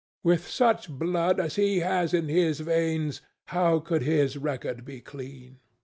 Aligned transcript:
With 0.23 0.47
such 0.47 0.89
blood 0.89 1.39
as 1.39 1.57
he 1.57 1.77
has 1.81 2.11
in 2.11 2.27
his 2.27 2.59
veins, 2.61 3.21
how 3.49 3.77
could 3.77 4.01
his 4.01 4.35
record 4.35 4.83
be 4.83 4.99
clean? 4.99 5.59